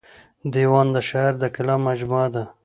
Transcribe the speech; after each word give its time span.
دېوان 0.53 0.87
د 0.95 0.97
شاعر 1.09 1.33
د 1.39 1.43
کلام 1.55 1.81
مجموعه 1.89 2.27
ده. 2.35 2.43